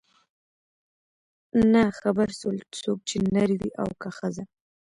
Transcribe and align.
نه 1.73 1.83
خبر 1.99 2.29
سول 2.39 2.57
څوک 2.81 2.99
چي 3.09 3.17
نر 3.33 3.49
وې 3.59 3.69
او 3.81 3.89
که 4.01 4.09
ښځه 4.17 4.43